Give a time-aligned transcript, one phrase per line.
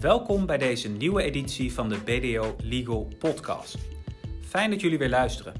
[0.00, 3.78] Welkom bij deze nieuwe editie van de BDO Legal Podcast.
[4.40, 5.54] Fijn dat jullie weer luisteren.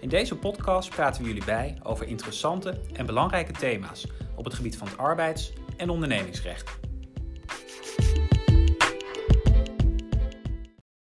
[0.00, 4.76] In deze podcast praten we jullie bij over interessante en belangrijke thema's op het gebied
[4.76, 6.80] van het arbeids- en ondernemingsrecht.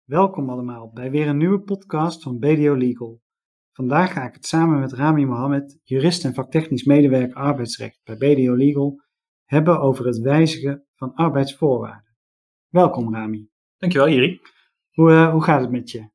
[0.05, 3.21] Welkom allemaal bij weer een nieuwe podcast van BDO Legal.
[3.73, 8.55] Vandaag ga ik het samen met Rami Mohammed, jurist en vaktechnisch medewerker arbeidsrecht bij BDO
[8.55, 9.03] Legal,
[9.45, 12.10] hebben over het wijzigen van arbeidsvoorwaarden.
[12.71, 13.51] Welkom Rami.
[13.79, 14.41] Dankjewel Jiri.
[14.91, 16.09] Hoe, uh, hoe gaat het met je?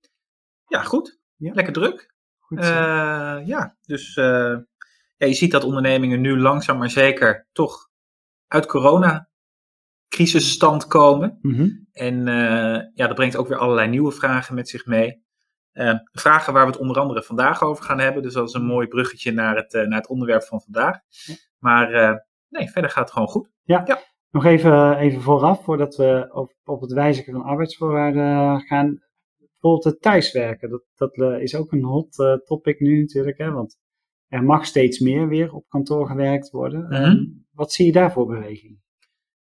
[0.68, 1.20] Ja, goed.
[1.36, 1.54] Ja?
[1.54, 2.14] Lekker druk.
[2.40, 2.74] Goed Uh, zo.
[3.46, 4.58] ja, dus uh,
[5.18, 7.90] ja, je ziet dat ondernemingen nu langzaam maar zeker toch
[8.48, 11.40] uit corona-crisisstand komen.
[11.42, 11.70] Mhm.
[11.92, 12.26] En
[12.94, 15.24] ja, dat brengt ook weer allerlei nieuwe vragen met zich mee.
[16.12, 18.24] vragen waar we het onder andere vandaag over gaan hebben.
[18.24, 21.00] Dus dat is een mooi bruggetje naar het, naar het onderwerp van vandaag.
[21.58, 21.90] Maar
[22.50, 23.50] nee, verder gaat het gewoon goed.
[23.64, 23.84] Ja.
[24.36, 29.00] Nog even, even vooraf, voordat we op, op het wijzigen van arbeidsvoorwaarden gaan.
[29.38, 33.78] Bijvoorbeeld het thuiswerken, dat, dat uh, is ook een hot topic nu natuurlijk, hè, want
[34.28, 36.84] er mag steeds meer weer op kantoor gewerkt worden.
[36.84, 37.04] Mhm.
[37.04, 38.80] Um, wat zie je daarvoor beweging?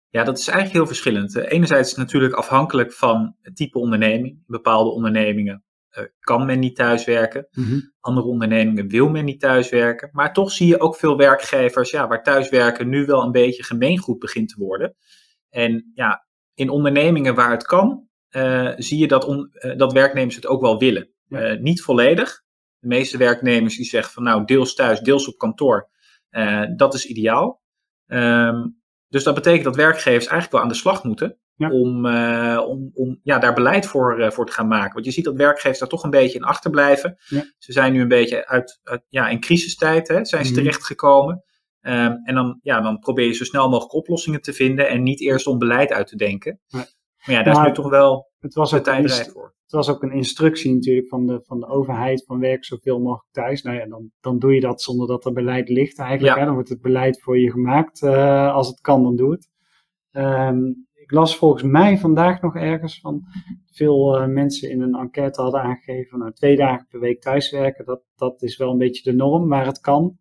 [0.08, 1.36] Ja, dat is eigenlijk heel verschillend.
[1.36, 4.42] Enerzijds natuurlijk afhankelijk van het type onderneming.
[4.46, 5.63] Bepaalde ondernemingen
[6.20, 7.46] kan men niet thuiswerken.
[7.50, 7.92] Mm-hmm.
[8.00, 10.08] Andere ondernemingen wil men niet thuiswerken.
[10.12, 14.18] Maar toch zie je ook veel werkgevers ja, waar thuiswerken nu wel een beetje gemeengoed
[14.18, 14.94] begint te worden.
[15.48, 20.34] En ja, in ondernemingen waar het kan, uh, zie je dat, on, uh, dat werknemers
[20.34, 21.10] het ook wel willen.
[21.24, 21.52] Ja.
[21.52, 22.42] Uh, niet volledig.
[22.78, 25.88] De meeste werknemers die zeggen van nou deels thuis, deels op kantoor.
[26.76, 27.62] dat is ideaal.
[28.06, 31.38] Um, dus dat betekent dat werkgevers eigenlijk wel aan de slag moeten.
[31.56, 31.70] Ja.
[31.70, 32.06] Om,
[32.58, 34.92] om, om ja, daar beleid voor, voor te gaan maken.
[34.92, 37.16] Want je ziet dat werkgevers daar toch een beetje in achterblijven.
[37.28, 37.44] Ja.
[37.58, 40.60] Ze zijn nu een beetje uit, uit ja, in crisistijd hè, zijn ze Mhm.
[40.60, 41.44] terechtgekomen.
[41.80, 45.20] Um, en dan, ja, dan probeer je zo snel mogelijk oplossingen te vinden en niet
[45.20, 46.60] eerst om beleid uit te denken.
[46.68, 46.84] Nee.
[47.26, 49.54] Maar ja, daar Maar is nu toch wel Het was, de tijd voor.
[49.62, 53.28] het was ook een instructie natuurlijk van de, van de overheid van werk zoveel mogelijk
[53.32, 53.62] thuis.
[53.62, 56.32] Nou ja, dan, dan doe je dat zonder dat er beleid ligt eigenlijk.
[56.34, 56.38] Ja.
[56.40, 56.44] Hè?
[56.44, 58.02] Dan wordt het beleid voor je gemaakt.
[58.02, 59.48] Uh, als het kan, dan doe het.
[60.12, 63.24] Um, ik las volgens mij vandaag nog ergens van
[63.70, 68.02] veel uh, mensen in een enquête hadden aangegeven, nou twee dagen per week thuiswerken, dat,
[68.16, 70.18] dat is wel een beetje de norm waar het kan.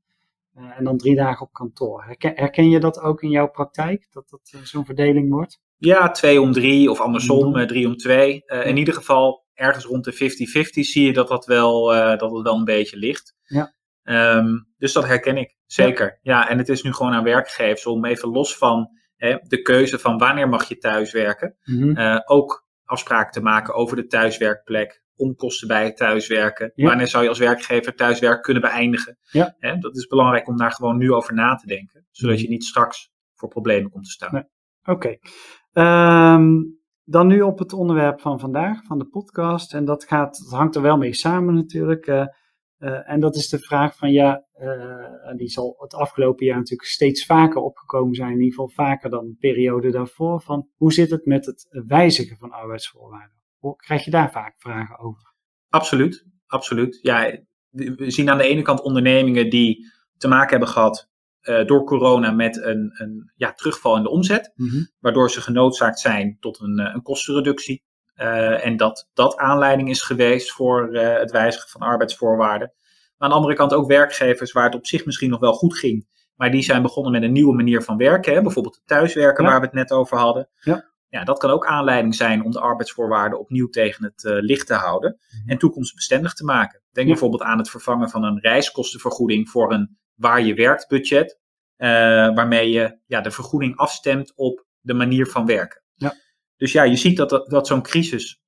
[0.57, 2.03] Uh, en dan drie dagen op kantoor.
[2.03, 5.61] Herken, herken je dat ook in jouw praktijk, dat dat uh, zo'n verdeling wordt?
[5.77, 7.67] Ja, twee om drie of andersom, Mhm.
[7.67, 8.44] drie om twee.
[8.45, 11.85] In ieder geval ergens rond de 50-50 zie je dat dat wel,
[12.17, 13.35] dat het wel een beetje ligt.
[13.44, 13.73] Ja.
[14.38, 16.19] Um, dus dat herken ik, zeker.
[16.21, 16.39] Ja.
[16.39, 18.89] ja, en het is nu gewoon aan werkgevers om even los van
[19.47, 22.00] de keuze van wanneer mag je thuiswerken, Mhm.
[22.00, 26.72] uh, ook afspraken te maken over de thuiswerkplek, onkosten bij het thuiswerken.
[26.75, 26.88] Ja.
[26.88, 29.17] Wanneer zou je als werkgever thuiswerk kunnen beëindigen?
[29.31, 29.56] Ja.
[29.59, 32.44] Hè, dat is belangrijk om daar gewoon nu over na te denken, zodat Mhm.
[32.44, 34.33] je niet straks voor problemen komt te staan.
[34.33, 34.44] Nee.
[34.85, 35.17] Oké.
[35.72, 36.33] Okay.
[36.33, 39.73] Um, dan nu op het onderwerp van vandaag, van de podcast.
[39.73, 42.07] En dat, gaat, dat hangt er wel mee samen natuurlijk.
[42.07, 42.25] Uh,
[42.83, 46.89] uh, en dat is de vraag van ja, uh, die zal het afgelopen jaar natuurlijk
[46.89, 48.31] steeds vaker opgekomen zijn.
[48.31, 50.41] In ieder geval vaker dan de periode daarvoor.
[50.41, 53.38] Van hoe zit het met het wijzigen van arbeidsvoorwaarden?
[53.57, 55.33] Hoe, krijg je daar vaak vragen over?
[55.69, 56.99] Absoluut, absoluut.
[57.01, 57.39] Ja,
[57.69, 59.85] we zien aan de ene kant ondernemingen die
[60.17, 61.09] te maken hebben gehad
[61.44, 64.51] uh, door corona met een, een ja, terugval in de omzet.
[64.55, 64.91] Mm-hmm.
[65.00, 67.83] Waardoor ze genoodzaakt zijn tot een, een kostenreductie.
[68.23, 72.73] Uh, en dat dat aanleiding is geweest voor uh, het wijzigen van arbeidsvoorwaarden.
[72.78, 75.78] Maar aan de andere kant ook werkgevers waar het op zich misschien nog wel goed
[75.78, 76.07] ging.
[76.35, 78.33] Maar die zijn begonnen met een nieuwe manier van werken.
[78.33, 78.41] Hè?
[78.41, 79.50] Bijvoorbeeld het thuiswerken Ja.
[79.50, 80.50] waar we het net over hadden.
[80.59, 80.91] Ja.
[81.07, 84.73] ja, dat kan ook aanleiding zijn om de arbeidsvoorwaarden opnieuw tegen het uh, licht te
[84.73, 85.17] houden.
[85.41, 85.50] Mhm.
[85.50, 86.81] En toekomstbestendig te maken.
[86.91, 87.13] Denk Ja.
[87.13, 91.41] bijvoorbeeld aan het vervangen van een reiskostenvergoeding voor een waar je werkt budget.
[92.35, 95.82] Waarmee je ja, de vergoeding afstemt op de manier van werken.
[96.63, 98.41] Dus ja, je ziet dat, dat, dat zo'n crisis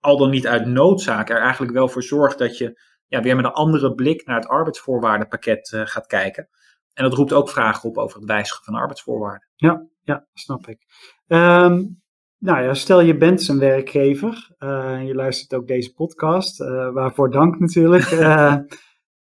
[0.00, 3.44] al dan niet uit noodzaak er eigenlijk wel voor zorgt dat je ja, weer met
[3.44, 6.48] een andere blik naar het arbeidsvoorwaardenpakket uh, gaat kijken.
[6.92, 9.48] En dat roept ook vragen op over het wijzigen van arbeidsvoorwaarden.
[9.56, 10.78] Ja, ja snap ik.
[11.26, 12.02] Um,
[12.38, 17.30] nou ja, stel je bent een werkgever, uh, je luistert ook deze podcast, uh, waarvoor
[17.30, 18.04] dank natuurlijk.
[18.10, 18.66] en,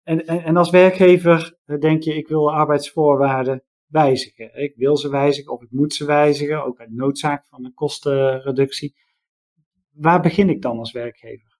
[0.02, 4.62] en, en, als werkgever denk je, ik wil arbeidsvoorwaarden wijzigen.
[4.62, 8.94] Ik wil ze wijzigen of ik moet ze wijzigen, ook uit noodzaak van een kostenreductie.
[9.92, 11.58] Waar begin ik dan als werkgever?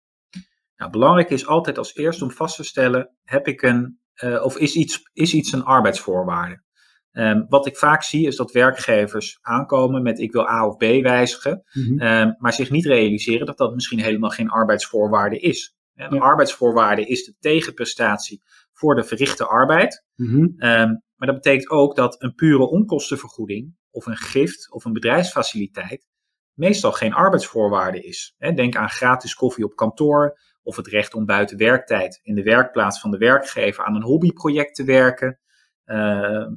[0.76, 4.56] Nou, belangrijk is altijd als eerst om vast te stellen, heb ik een, uh, of
[4.58, 6.66] is iets, is iets een arbeidsvoorwaarde?
[7.12, 10.80] Um, wat ik vaak zie is dat werkgevers aankomen met ik wil A of B
[10.80, 12.02] wijzigen, Mhm.
[12.06, 15.76] um, maar zich niet realiseren dat dat misschien helemaal geen arbeidsvoorwaarde is.
[15.94, 16.20] Een Ja.
[16.20, 18.42] arbeidsvoorwaarde is de tegenprestatie
[18.72, 20.04] voor de verrichte arbeid.
[20.16, 26.06] Um, maar dat betekent ook dat een pure onkostenvergoeding of een gift of een bedrijfsfaciliteit
[26.54, 28.34] meestal geen arbeidsvoorwaarde is.
[28.38, 33.00] Denk aan gratis koffie op kantoor of het recht om buiten werktijd in de werkplaats
[33.00, 35.38] van de werkgever aan een hobbyproject te werken,
[35.84, 35.96] eh,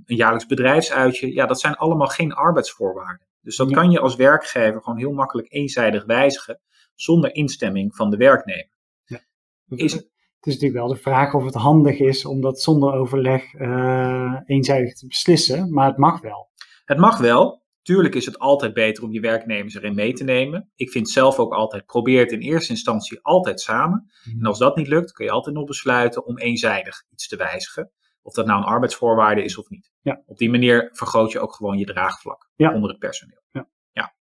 [0.06, 1.34] een jaarlijks bedrijfsuitje.
[1.34, 3.28] Ja, dat zijn allemaal geen arbeidsvoorwaarden.
[3.42, 6.62] Dus dat kan je als werkgever gewoon heel makkelijk eenzijdig wijzigen
[6.96, 8.72] zonder instemming van de werknemer.
[9.04, 9.20] Ja.
[9.68, 10.10] Is,
[10.42, 14.40] het is natuurlijk wel de vraag of het handig is om dat zonder overleg uh,
[14.46, 16.50] eenzijdig te beslissen, maar het mag wel.
[16.86, 20.72] Het mag wel, Tuurlijk is het altijd beter om je werknemers erin mee te nemen.
[20.76, 24.12] Ik vind zelf ook altijd, probeer het in eerste instantie altijd samen.
[24.24, 24.40] Mhm.
[24.40, 27.92] En als dat niet lukt, kun je altijd nog besluiten om eenzijdig iets te wijzigen.
[28.22, 29.92] Of dat nou een arbeidsvoorwaarde is of niet.
[30.02, 30.22] Ja.
[30.26, 33.42] Op die manier vergroot je ook gewoon je draagvlak onder het personeel.
[33.52, 33.68] Ja.
[33.92, 34.14] ja.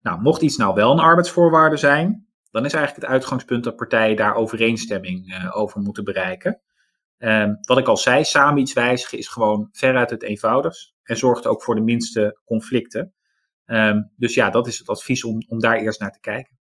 [0.00, 4.16] Nou, mocht iets nou wel een arbeidsvoorwaarde zijn, dan is eigenlijk het uitgangspunt dat partijen
[4.16, 6.60] daar overeenstemming uh, over moeten bereiken.
[7.18, 11.46] Um, wat ik al zei, samen iets wijzigen is gewoon veruit het eenvoudigst en zorgt
[11.46, 13.14] ook voor de minste conflicten.
[13.66, 16.58] Um, dus ja, dat is het advies om, om daar eerst naar te kijken.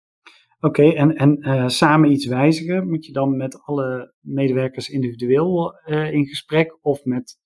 [0.61, 6.13] Oké, en, en uh, samen iets wijzigen, moet je dan met alle medewerkers individueel uh,
[6.13, 7.40] in gesprek of met eh,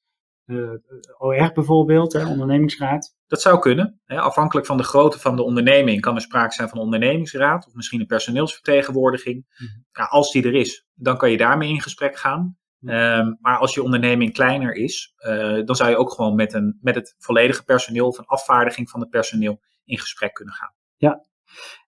[1.18, 3.16] OR bijvoorbeeld, hè, ondernemingsraad?
[3.26, 4.00] Dat zou kunnen.
[4.04, 4.20] Hè.
[4.20, 7.74] Afhankelijk van de grootte van de onderneming kan er sprake zijn van een ondernemingsraad of
[7.74, 9.46] misschien een personeelsvertegenwoordiging.
[9.58, 12.58] Mm ja, als die er is, dan kan je daarmee in gesprek gaan.
[12.80, 16.78] Um, maar als je onderneming kleiner is, uh, dan zou je ook gewoon met, een,
[16.80, 20.74] met het volledige personeel of een afvaardiging van het personeel in gesprek kunnen gaan.
[20.96, 21.26] Ja,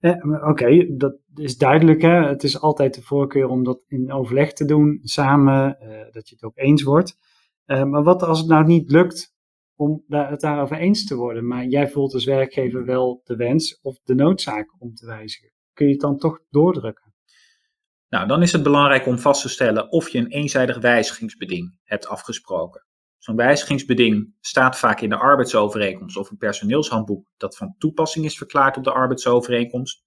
[0.01, 2.03] eh, oké, dat is duidelijk.
[2.03, 2.29] Hè?
[2.29, 5.79] Het is altijd de voorkeur om dat in overleg te doen, samen,
[6.11, 7.19] dat je het ook eens wordt.
[7.67, 9.35] Uh, maar wat als het nou niet lukt
[9.77, 13.99] om het daarover eens te worden, maar jij voelt als werkgever wel de wens of
[14.03, 15.53] de noodzaak om te wijzigen?
[15.73, 17.15] Kun je het dan toch doordrukken?
[18.09, 22.07] Nou, dan is het belangrijk om vast te stellen of je een eenzijdig wijzigingsbeding hebt
[22.07, 22.87] afgesproken.
[23.19, 28.77] Zo'n wijzigingsbeding staat vaak in de arbeidsovereenkomst of een personeelshandboek dat van toepassing is verklaard
[28.77, 30.03] op de arbeidsovereenkomst.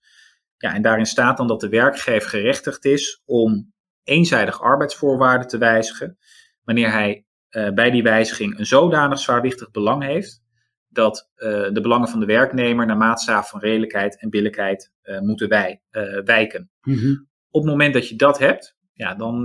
[0.57, 6.17] Ja, en daarin staat dan dat de werkgever gerechtigd is om eenzijdig arbeidsvoorwaarden te wijzigen
[6.63, 7.26] wanneer hij
[7.57, 10.45] uh, bij die wijziging een zodanig zwaarwichtig belang heeft
[10.87, 15.49] dat uh, de belangen van de werknemer naar maatstaf van redelijkheid en billijkheid uh, moeten
[15.49, 15.81] wij,
[16.23, 16.69] wijken.
[16.81, 17.27] Mm -hmm.
[17.49, 19.43] Op het moment dat je dat hebt, ja, dan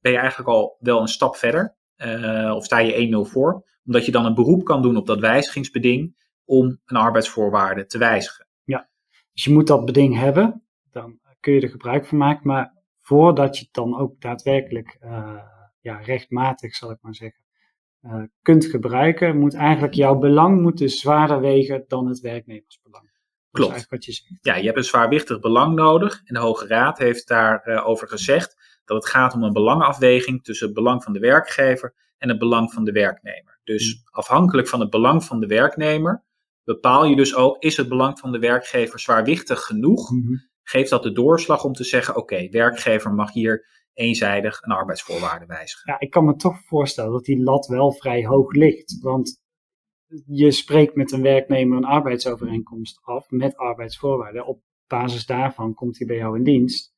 [0.00, 1.74] ben je eigenlijk al wel een stap verder.
[2.54, 3.64] Of sta je 1-0 voor.
[3.84, 8.46] Omdat je dan een beroep kan doen op dat wijzigingsbeding om een arbeidsvoorwaarde te wijzigen.
[8.64, 8.88] Ja,
[9.32, 10.62] dus je moet dat beding hebben.
[10.90, 12.46] Dan kun je er gebruik van maken.
[12.46, 14.98] Maar voordat je het dan ook daadwerkelijk
[15.80, 17.40] ja, rechtmatig, zal ik maar zeggen,
[18.42, 23.08] kunt gebruiken, moet eigenlijk jouw belang moeten zwaarder wegen dan het werknemersbelang.
[23.50, 23.86] Klopt.
[23.88, 24.38] Wat je zegt.
[24.40, 26.20] Ja, je hebt een zwaarwichtig belang nodig.
[26.24, 30.66] En de Hoge Raad heeft daarover uh, gezegd dat het gaat om een belangenafweging tussen
[30.66, 33.60] het belang van de werkgever en het belang van de werknemer.
[33.64, 34.00] Dus mm.
[34.10, 36.22] afhankelijk van het belang van de werknemer
[36.64, 40.10] bepaal je dus ook, is het belang van de werkgever zwaarwichtig genoeg?
[40.10, 45.46] Mm Geeft dat de doorslag om te zeggen, oké, werkgever mag hier eenzijdig een arbeidsvoorwaarde
[45.46, 45.92] wijzigen?
[45.92, 48.98] Ja, ik kan me toch voorstellen dat die lat wel vrij hoog ligt.
[49.00, 49.40] Want
[50.26, 54.46] je spreekt met een werknemer een arbeidsovereenkomst af met arbeidsvoorwaarden.
[54.46, 56.94] Op basis daarvan komt hij bij jou in dienst.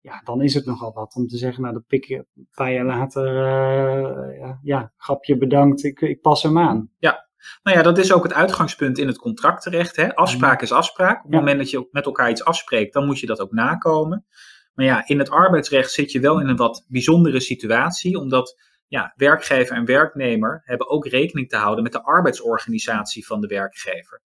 [0.00, 2.72] Ja, dan is het nogal wat om te zeggen, nou, dan pik je een paar
[2.72, 6.90] jaar later, uh, ja, ja, grapje bedankt, ik, ik pas hem aan.
[6.98, 7.28] Ja,
[7.62, 9.96] nou ja, dat is ook het uitgangspunt in het contract terecht.
[9.96, 10.14] Hè?
[10.14, 11.16] Afspraak is afspraak.
[11.16, 14.26] Op het moment dat je met elkaar iets afspreekt, dan moet je dat ook nakomen.
[14.74, 19.12] Maar ja, in het arbeidsrecht zit je wel in een wat bijzondere situatie, omdat ja,
[19.16, 24.22] werkgever en werknemer hebben ook rekening te houden met de arbeidsorganisatie van de werkgever.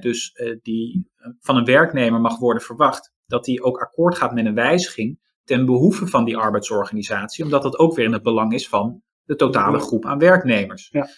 [0.00, 4.34] dus uh, die, uh, van een werknemer mag worden verwacht dat hij ook akkoord gaat
[4.34, 8.52] met een wijziging ten behoeve van die arbeidsorganisatie, omdat dat ook weer in het belang
[8.52, 10.88] is van de totale groep aan werknemers.
[10.90, 11.08] Ja.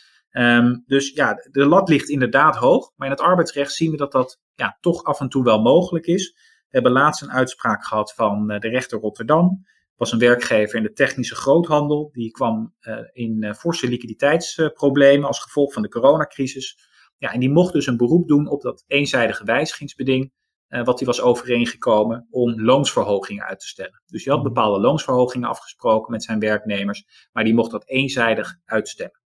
[0.58, 4.12] Um, dus ja, de lat ligt inderdaad hoog, maar in het arbeidsrecht zien we dat
[4.12, 6.36] dat ja, toch af en toe wel mogelijk is.
[6.74, 9.66] We hebben laatst een uitspraak gehad van uh, de rechter Rotterdam
[9.96, 12.10] was een werkgever in de technische groothandel.
[12.12, 16.78] Die kwam uh, in uh, forse liquiditeitsproblemen als gevolg van de coronacrisis.
[17.18, 20.32] Ja, en die mocht dus een beroep doen op dat eenzijdige wijzigingsbeding.
[20.68, 24.02] Wat die was overeengekomen om loonsverhogingen uit te stellen.
[24.06, 24.52] Dus die had mhm.
[24.52, 27.28] bepaalde loonsverhogingen afgesproken met zijn werknemers.
[27.32, 29.20] Maar die mocht dat eenzijdig uitstellen.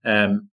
[0.00, 0.52] Um,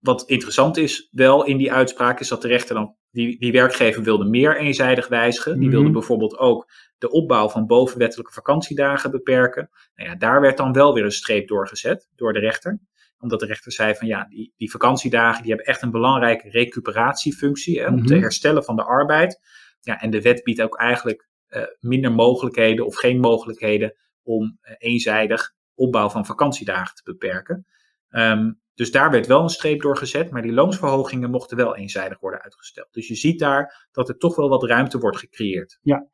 [0.00, 4.02] wat interessant is wel in die uitspraak is dat de rechter dan die, die werkgever
[4.02, 5.58] wilde meer eenzijdig wijzigen.
[5.58, 5.92] Die wilde mhm.
[5.92, 9.70] bijvoorbeeld ook de opbouw van bovenwettelijke vakantiedagen beperken.
[9.94, 12.80] Nou ja, daar werd dan wel weer een streep doorgezet door de rechter.
[13.18, 17.80] Omdat de rechter zei van ja, die, die vakantiedagen die hebben echt een belangrijke recuperatiefunctie
[17.80, 18.22] hè, om te mhm.
[18.22, 19.40] herstellen van de arbeid.
[19.80, 24.74] Ja, en de wet biedt ook eigenlijk uh, minder mogelijkheden of geen mogelijkheden om uh,
[24.78, 27.66] eenzijdig opbouw van vakantiedagen te beperken.
[28.10, 32.20] Um, Dus daar werd wel een streep door gezet, maar die loonsverhogingen mochten wel eenzijdig
[32.20, 32.92] worden uitgesteld.
[32.92, 35.78] Dus je ziet daar dat er toch wel wat ruimte wordt gecreëerd.
[35.82, 36.08] Ja.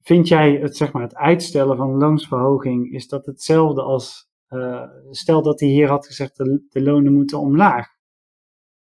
[0.00, 5.42] Vind jij het, zeg maar, het uitstellen van loonsverhoging, is dat hetzelfde als, uh, stel
[5.42, 7.86] dat hij hier had gezegd, de, de lonen moeten omlaag.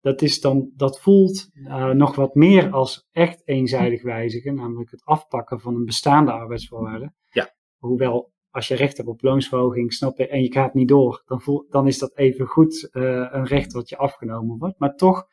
[0.01, 5.05] Dat, is dan, dat voelt uh, nog wat meer als echt eenzijdig wijzigen, namelijk het
[5.05, 7.13] afpakken van een bestaande arbeidsvoorwaarde.
[7.29, 7.55] Ja.
[7.77, 11.41] Hoewel als je recht hebt op loonsverhoging, snap je, en je gaat niet door, dan,
[11.41, 14.79] voel, dan is dat even goed uh, een recht wat je afgenomen wordt.
[14.79, 15.27] Maar toch,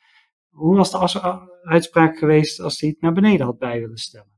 [0.49, 4.33] hoe was de uitspraak geweest als hij het naar beneden had bij willen stellen?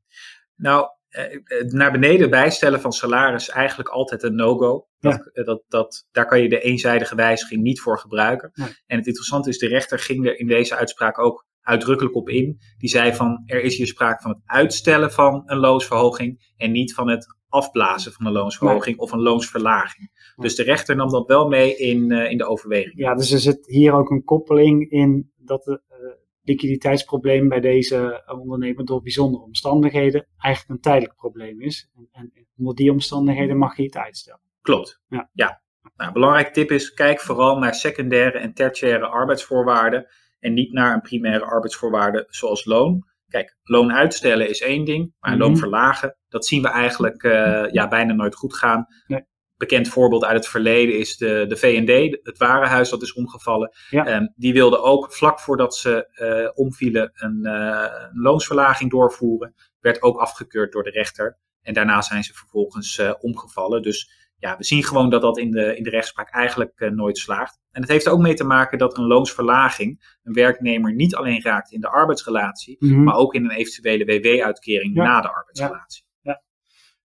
[0.54, 4.88] Nou, uh, naar beneden bijstellen van salaris eigenlijk altijd een no-go.
[4.98, 5.42] Dat, ja.
[5.42, 8.50] dat, dat, daar kan je de eenzijdige wijziging niet voor gebruiken.
[8.52, 8.64] Ja.
[8.64, 12.60] En het interessante is, de rechter ging er in deze uitspraak ook uitdrukkelijk op in.
[12.78, 16.94] Die zei van, er is hier sprake van het uitstellen van een loonsverhoging en niet
[16.94, 20.32] van het afblazen van een loonsverhoging of een loonsverlaging.
[20.36, 22.98] Dus de rechter nam dat wel mee in, uh, in de overweging.
[22.98, 25.96] Ja, dus er zit hier ook een koppeling in dat de uh,
[26.42, 31.90] liquiditeitsprobleem bij deze ondernemer door bijzondere omstandigheden eigenlijk een tijdelijk probleem is.
[31.94, 34.40] En, en onder die omstandigheden mag je het uitstellen.
[34.62, 35.00] Klopt.
[35.08, 35.30] Ja.
[35.32, 35.60] ja.
[35.96, 40.06] Nou, een belangrijke tip is, kijk vooral naar secundaire en tertiaire arbeidsvoorwaarden
[40.38, 43.04] en niet naar een primaire arbeidsvoorwaarde zoals loon.
[43.28, 45.40] Kijk, loon uitstellen is één ding, maar Mhm.
[45.40, 48.86] loon verlagen, dat zien we eigenlijk uh, ja, bijna nooit goed gaan.
[49.06, 49.24] Nee.
[49.56, 53.70] Bekend voorbeeld uit het verleden is de, de VND, het warenhuis dat is omgevallen.
[53.90, 54.16] Ja.
[54.16, 59.54] Um, die wilden ook vlak voordat ze uh, omvielen een, uh, een loonsverlaging doorvoeren.
[59.80, 61.38] Werd ook afgekeurd door de rechter.
[61.62, 63.82] En daarna zijn ze vervolgens omgevallen.
[63.82, 67.18] Dus ja, we zien gewoon dat dat in de, in de rechtspraak eigenlijk uh, nooit
[67.18, 67.58] slaagt.
[67.70, 71.42] En het heeft er ook mee te maken dat een loonsverlaging een werknemer niet alleen
[71.42, 73.02] raakt in de arbeidsrelatie, Mhm.
[73.02, 75.02] maar ook in een eventuele WW-uitkering Ja.
[75.04, 76.04] na de arbeidsrelatie.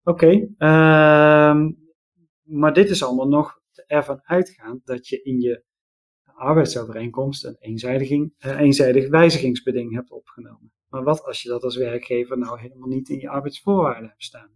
[0.05, 1.71] Oké, ehm,
[2.43, 5.65] maar dit is allemaal nog ervan uitgaand dat je in je
[6.35, 10.73] arbeidsovereenkomst een eenzijdiging, uh, eenzijdig wijzigingsbeding hebt opgenomen.
[10.89, 14.51] Maar wat als je dat als werkgever nou helemaal niet in je arbeidsvoorwaarden hebt staan,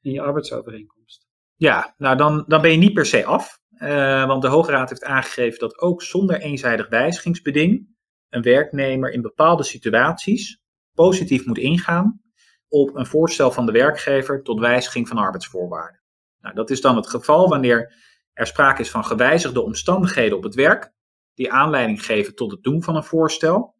[0.00, 1.23] in je arbeidsovereenkomst?
[1.56, 3.62] Ja, nou dan, dan ben je niet per se af.
[3.78, 7.96] Uh, want de Hoge Raad heeft aangegeven dat ook zonder eenzijdig wijzigingsbeding
[8.28, 12.20] een werknemer in bepaalde situaties positief moet ingaan
[12.68, 16.02] op een voorstel van de werkgever tot wijziging van arbeidsvoorwaarden.
[16.40, 17.94] Nou, dat is dan het geval wanneer
[18.32, 20.92] er sprake is van gewijzigde omstandigheden op het werk,
[21.34, 23.76] die aanleiding geven tot het doen van een voorstel.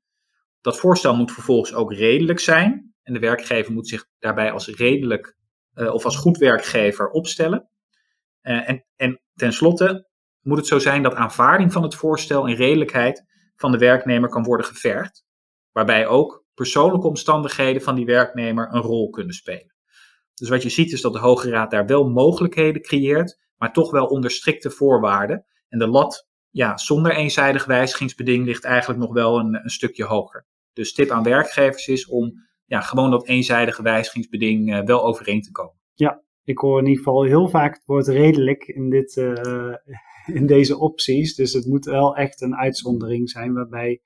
[0.61, 5.37] Dat voorstel moet vervolgens ook redelijk zijn en de werkgever moet zich daarbij als redelijk
[5.75, 7.69] of als goed werkgever opstellen.
[8.43, 10.09] Uh, en, en tenslotte
[10.40, 13.25] moet het zo zijn dat aanvaarding van het voorstel en redelijkheid
[13.57, 15.25] van de werknemer kan worden gevergd,
[15.73, 19.75] waarbij ook persoonlijke omstandigheden van die werknemer een rol kunnen spelen.
[20.35, 23.90] Dus wat je ziet is dat de Hoge Raad daar wel mogelijkheden creëert, maar toch
[23.90, 25.45] wel onder strikte voorwaarden.
[25.69, 30.47] En de lat, ja, zonder eenzijdig wijzigingsbeding ligt eigenlijk nog wel een, een stukje hoger.
[30.73, 32.33] Dus tip aan werkgevers is om
[32.66, 35.80] ja, gewoon dat eenzijdige wijzigingsbeding uh, wel overeen te komen.
[35.94, 39.75] Ja, ik hoor in ieder geval heel vaak het woord redelijk in, dit, uh,
[40.38, 41.35] in deze opties.
[41.35, 44.00] Dus het moet wel echt een uitzondering zijn waarbij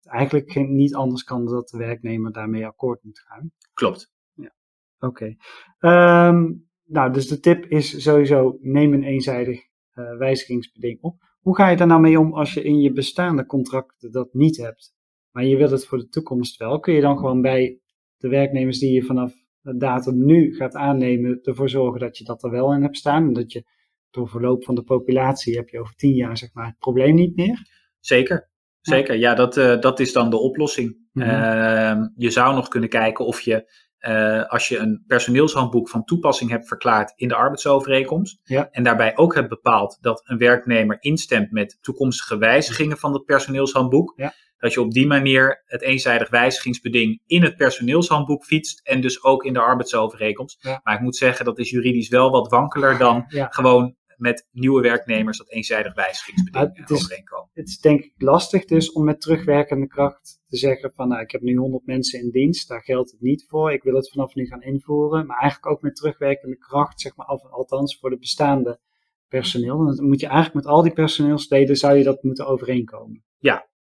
[0.00, 3.52] het eigenlijk niet anders kan dan dat de werknemer daarmee akkoord moet gaan.
[3.74, 4.12] Klopt.
[4.34, 4.54] Ja,
[4.98, 5.36] oké.
[5.78, 6.28] Okay.
[6.28, 9.60] Um, nou, dus de tip is sowieso neem een eenzijdig
[9.94, 11.28] uh, wijzigingsbeding op.
[11.40, 14.56] Hoe ga je daar nou mee om als je in je bestaande contracten dat niet
[14.56, 14.94] hebt?
[15.30, 16.80] Maar je wilt het voor de toekomst wel.
[16.80, 17.80] Kun je dan gewoon bij
[18.20, 22.42] de werknemers die je vanaf de datum nu gaat aannemen, ervoor zorgen dat je dat
[22.42, 23.26] er wel in hebt staan.
[23.26, 23.64] En dat je
[24.10, 27.36] door verloop van de populatie heb je over tien jaar zeg maar het probleem niet
[27.36, 27.66] meer.
[28.00, 28.50] Zeker,
[28.80, 29.16] zeker.
[29.16, 31.08] Ja, dat, uh, dat is dan de oplossing.
[31.12, 31.28] Mhm.
[31.28, 36.50] Uh, je zou nog kunnen kijken of je, uh, als je een personeelshandboek van toepassing
[36.50, 38.40] hebt verklaard in de arbeidsovereenkomst.
[38.44, 38.68] Ja.
[38.70, 44.12] En daarbij ook hebt bepaald dat een werknemer instemt met toekomstige wijzigingen van het personeelshandboek.
[44.16, 44.32] Ja.
[44.60, 49.44] Dat je op die manier het eenzijdig wijzigingsbeding in het personeelshandboek fietst en dus ook
[49.44, 50.62] in de arbeidsovereenkomst.
[50.62, 50.80] Ja.
[50.82, 53.46] Maar ik moet zeggen, dat is juridisch wel wat wankeler dan Ja.
[53.50, 57.08] gewoon met nieuwe werknemers dat eenzijdig wijzigingsbeding het is-.
[57.52, 61.30] Het is denk ik lastig dus om met terugwerkende kracht te zeggen van nou ik
[61.30, 64.34] heb nu 100 mensen in dienst, daar geldt het niet voor, ik wil het vanaf
[64.34, 65.26] nu gaan invoeren.
[65.26, 68.80] Maar eigenlijk ook met terugwerkende kracht, zeg maar, af, althans voor de bestaande
[69.28, 69.76] personeel.
[69.96, 73.24] Dan moet je eigenlijk met al die personeelsleden zou je dat moeten overeenkomen.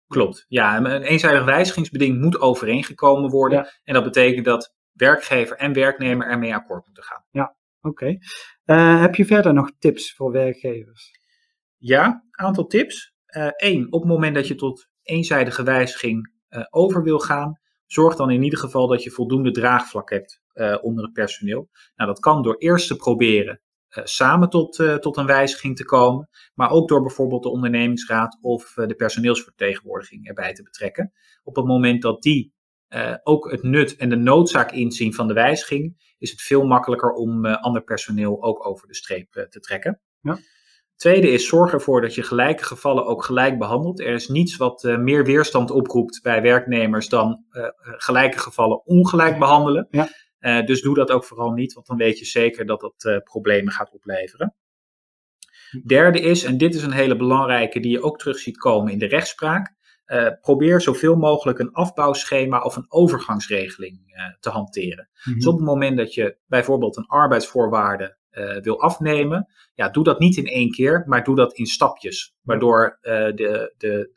[0.07, 0.45] Klopt.
[0.49, 3.59] Ja, een eenzijdig wijzigingsbeding moet overeengekomen worden.
[3.59, 3.71] Ja.
[3.85, 7.25] En dat betekent dat werkgever en werknemer ermee akkoord moeten gaan.
[7.81, 8.19] Oké.
[8.65, 11.11] Eh, heb je verder nog tips voor werkgevers?
[11.77, 13.15] Ja, aantal tips.
[13.57, 18.31] Eén, op het moment dat je tot eenzijdige wijziging uh, over wil gaan, zorg dan
[18.31, 20.41] in ieder geval dat je voldoende draagvlak hebt
[20.81, 21.69] onder het personeel.
[21.97, 23.61] Nou, dat kan door eerst te proberen
[24.05, 28.95] samen tot, tot een wijziging te komen, maar ook door bijvoorbeeld de ondernemingsraad of de
[28.95, 31.13] personeelsvertegenwoordiging erbij te betrekken.
[31.45, 32.55] Op het moment dat die
[33.23, 37.47] ook het nut en de noodzaak inzien van de wijziging, is het veel makkelijker om
[37.47, 40.01] ander personeel ook over de streep te trekken.
[40.21, 40.39] Ja.
[40.97, 44.01] Tweede is zorg ervoor dat je gelijke gevallen ook gelijk behandelt.
[44.01, 47.45] Er is niets wat meer weerstand oproept bij werknemers dan
[47.81, 49.87] gelijke gevallen ongelijk behandelen.
[49.91, 50.09] Ja.
[50.47, 53.73] Uh, dus doe dat ook vooral niet, want dan weet je zeker dat dat problemen
[53.73, 54.55] gaat opleveren.
[55.87, 58.99] Derde is, en dit is een hele belangrijke die je ook terug ziet komen in
[58.99, 59.75] de rechtspraak.
[60.41, 64.01] probeer zoveel mogelijk een afbouwschema of een overgangsregeling
[64.41, 65.09] te hanteren.
[65.25, 65.35] Mhm.
[65.35, 68.17] Dus op het moment dat je bijvoorbeeld een arbeidsvoorwaarde
[68.63, 72.35] wil afnemen, ja, doe dat niet in één keer, maar doe dat in stapjes.
[72.43, 74.13] Waardoor de, de, de,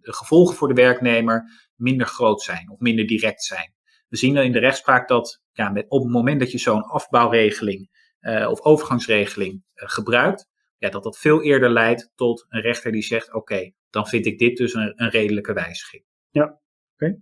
[0.00, 3.74] gevolgen voor de werknemer minder groot zijn of minder direct zijn.
[4.08, 7.90] We zien in de rechtspraak dat ja, met, op het moment dat je zo'n afbouwregeling
[8.20, 13.34] uh, of overgangsregeling gebruikt, ja, dat dat veel eerder leidt tot een rechter die zegt:
[13.34, 16.04] Oké, dan vind ik dit dus een, een redelijke wijziging.
[16.30, 16.58] Ja, oké.
[16.94, 17.18] Okay.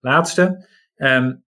[0.00, 0.68] Laatste.
[0.96, 1.46] Um,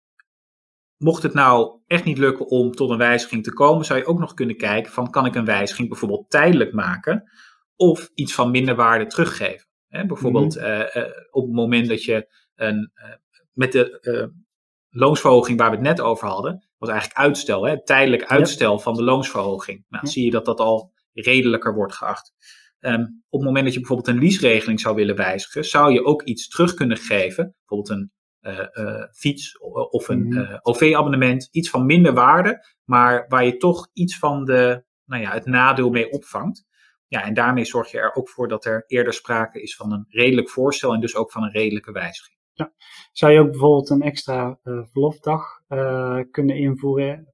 [0.97, 4.19] Mocht het nou echt niet lukken om tot een wijziging te komen, zou je ook
[4.19, 7.31] nog kunnen kijken van kan ik een wijziging bijvoorbeeld tijdelijk maken
[7.75, 9.67] of iets van minder waarde teruggeven.
[9.88, 10.65] Hè, bijvoorbeeld Mhm.
[10.65, 13.13] uh, uh, op het moment dat je een, uh,
[13.53, 14.00] met de
[14.89, 18.79] loonsverhoging waar we het net over hadden, was eigenlijk uitstel, hè, tijdelijk uitstel ja.
[18.79, 19.86] van de loonsverhoging.
[19.89, 20.12] Nou, Ja.
[20.12, 22.34] zie je dat dat al redelijker wordt geacht.
[22.79, 26.22] Um, op het moment dat je bijvoorbeeld een leaseregeling zou willen wijzigen, zou je ook
[26.24, 29.58] iets terug kunnen geven, bijvoorbeeld een uh, uh, fiets
[29.89, 30.38] of een Mhm.
[30.38, 35.32] uh, OV-abonnement, iets van minder waarde, maar waar je toch iets van de, nou ja,
[35.32, 36.65] het nadeel mee opvangt.
[37.08, 40.06] Ja, en daarmee zorg je er ook voor dat er eerder sprake is van een
[40.10, 42.37] redelijk voorstel en dus ook van een redelijke wijziging.
[43.12, 47.34] Zou je ook bijvoorbeeld een extra uh, verlofdag uh, kunnen invoeren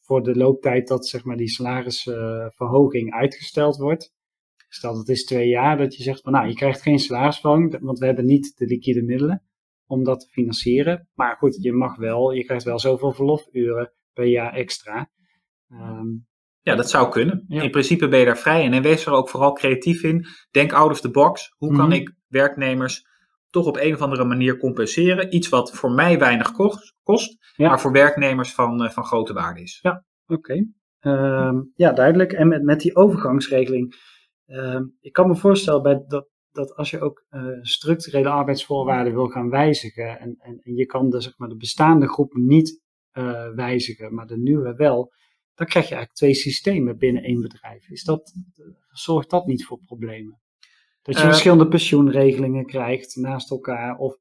[0.00, 4.12] voor de looptijd dat zeg maar, die salarisverhoging uitgesteld wordt?
[4.68, 7.98] Stel dat is twee jaar dat je zegt van nou je krijgt geen salarisverhoging, want
[7.98, 9.42] we hebben niet de liquide middelen
[9.86, 11.08] om dat te financieren.
[11.14, 15.10] Maar goed, je mag wel, je krijgt wel zoveel verlofuren per jaar extra.
[15.68, 16.26] Um,
[16.60, 17.44] ja, dat zou kunnen.
[17.48, 17.62] Ja.
[17.62, 18.72] In principe ben je daar vrij in.
[18.72, 20.26] En wees er ook vooral creatief in.
[20.50, 21.54] Denk out of the box.
[21.56, 21.94] Hoe kan Mhm.
[21.94, 23.06] ik werknemers
[23.52, 25.34] toch op een of andere manier compenseren?
[25.34, 27.68] Iets wat voor mij weinig kost, kost Ja.
[27.68, 29.78] maar voor werknemers van, uh, van grote waarde is.
[29.82, 30.34] Ja, oké.
[30.34, 30.68] Okay.
[31.46, 32.32] Um, ja, duidelijk.
[32.32, 33.94] En met, met die overgangsregeling.
[34.46, 39.28] Um, ik kan me voorstellen bij dat, dat als je ook uh, structurele arbeidsvoorwaarden wil
[39.28, 42.80] gaan wijzigen en, en, en je kan de, zeg maar, de bestaande groep niet
[43.12, 45.12] uh, wijzigen, maar de nieuwe wel,
[45.54, 47.88] dan krijg je eigenlijk twee systemen binnen één bedrijf.
[47.88, 48.32] Is dat,
[48.90, 50.41] zorgt dat niet voor problemen?
[51.02, 54.16] Dat je uh, verschillende pensioenregelingen krijgt naast elkaar of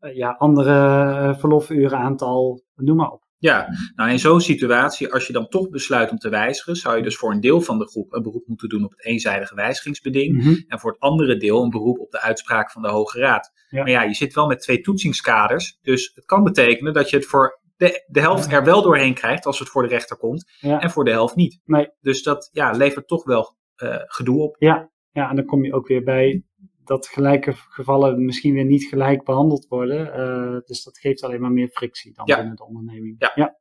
[0.00, 3.24] uh, ja, andere verlofurenaantal, noem maar op.
[3.38, 7.02] Ja, nou in zo'n situatie, als je dan toch besluit om te wijzigen, zou je
[7.02, 10.34] dus voor een deel van de groep een beroep moeten doen op het eenzijdige wijzigingsbeding.
[10.34, 10.64] Mm -hmm.
[10.68, 13.52] En voor het andere deel een beroep op de uitspraak van de Hoge Raad.
[13.68, 13.78] Ja.
[13.78, 15.78] Maar ja, je zit wel met twee toetsingskaders.
[15.82, 19.46] Dus het kan betekenen dat je het voor de, de helft er wel doorheen krijgt
[19.46, 20.52] als het voor de rechter komt.
[20.60, 20.80] Ja.
[20.80, 21.60] En voor de helft niet.
[21.64, 21.88] Nee.
[22.00, 24.56] Dus dat ja, levert toch wel uh, gedoe op.
[24.58, 24.90] Ja.
[25.16, 26.44] Ja, en dan kom je ook weer bij
[26.84, 30.06] dat gelijke gevallen misschien weer niet gelijk behandeld worden.
[30.06, 32.36] Uh, dus dat geeft alleen maar meer frictie dan ja.
[32.36, 33.16] binnen de onderneming.
[33.18, 33.32] Ja.
[33.34, 33.58] ja.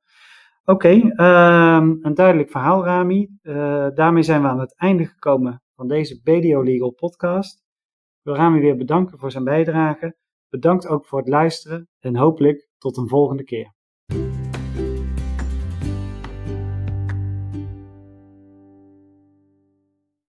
[0.66, 3.30] Oké, okay, um, een duidelijk verhaal, Rami.
[3.42, 7.58] Uh, daarmee zijn we aan het einde gekomen van deze BDO Legal podcast.
[7.60, 10.16] Ik wil Rami weer bedanken voor zijn bijdrage.
[10.50, 13.74] Bedankt ook voor het luisteren en hopelijk tot een volgende keer.